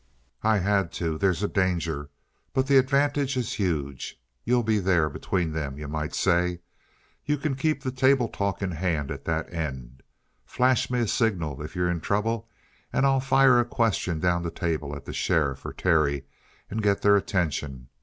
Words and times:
"I 0.41 0.57
had 0.57 0.91
to. 0.93 1.19
There's 1.19 1.43
a 1.43 1.47
danger. 1.47 2.09
But 2.53 2.65
the 2.65 2.79
advantage 2.79 3.37
is 3.37 3.53
huge. 3.53 4.19
You'll 4.43 4.63
be 4.63 4.79
there 4.79 5.09
between 5.11 5.51
them, 5.53 5.77
you 5.77 5.87
might 5.87 6.15
say. 6.15 6.61
You 7.23 7.37
can 7.37 7.53
keep 7.53 7.83
the 7.83 7.91
table 7.91 8.27
talk 8.27 8.63
in 8.63 8.71
hand 8.71 9.11
at 9.11 9.25
that 9.25 9.53
end. 9.53 10.01
Flash 10.43 10.89
me 10.89 11.01
a 11.01 11.07
signal 11.07 11.61
if 11.61 11.75
you're 11.75 11.87
in 11.91 12.01
trouble, 12.01 12.49
and 12.91 13.05
I'll 13.05 13.19
fire 13.19 13.59
a 13.59 13.63
question 13.65 14.19
down 14.19 14.41
the 14.41 14.49
table 14.49 14.95
at 14.95 15.05
the 15.05 15.13
sheriff 15.13 15.63
or 15.67 15.71
Terry, 15.71 16.25
and 16.67 16.81
get 16.81 17.03
their 17.03 17.15
attention. 17.15 17.89